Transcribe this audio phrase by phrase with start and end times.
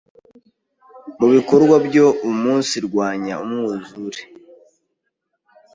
[1.19, 4.21] mu bikorwa byo umunsirwanya umwuzure